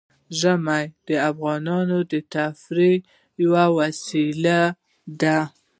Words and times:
ژمی 0.39 0.85
د 1.07 1.09
افغانانو 1.29 1.97
د 2.11 2.13
تفریح 2.33 2.97
یوه 3.43 3.63
وسیله 3.79 4.59
ده. 5.21 5.37